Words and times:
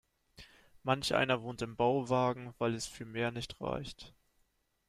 Manch 0.81 1.13
einer 1.13 1.43
wohnt 1.43 1.61
im 1.61 1.75
Bauwagen, 1.75 2.55
weil 2.57 2.73
es 2.73 2.87
für 2.87 3.05
mehr 3.05 3.29
nicht 3.29 3.61
reicht. 3.61 4.15